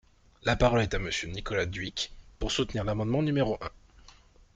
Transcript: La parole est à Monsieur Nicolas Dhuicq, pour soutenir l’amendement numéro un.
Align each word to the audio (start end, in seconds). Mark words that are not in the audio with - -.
La 0.45 0.55
parole 0.55 0.81
est 0.81 0.95
à 0.95 0.97
Monsieur 0.97 1.27
Nicolas 1.27 1.67
Dhuicq, 1.67 2.11
pour 2.39 2.51
soutenir 2.51 2.83
l’amendement 2.83 3.21
numéro 3.21 3.59
un. 3.63 3.69